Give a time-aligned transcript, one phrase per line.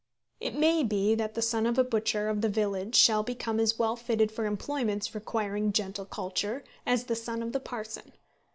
[0.39, 3.77] It may be that the son of the butcher of the village shall become as
[3.77, 8.11] well fitted for employments requiring gentle culture as the son of the parson.